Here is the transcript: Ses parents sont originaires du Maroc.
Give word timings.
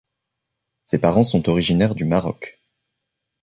Ses 0.83 0.99
parents 0.99 1.23
sont 1.23 1.47
originaires 1.47 1.93
du 1.93 2.05
Maroc. 2.05 2.59